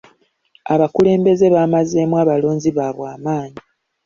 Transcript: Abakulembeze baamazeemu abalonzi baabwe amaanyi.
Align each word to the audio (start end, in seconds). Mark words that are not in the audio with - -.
Abakulembeze 0.73 1.45
baamazeemu 1.53 2.15
abalonzi 2.23 2.69
baabwe 2.77 3.05
amaanyi. 3.15 3.59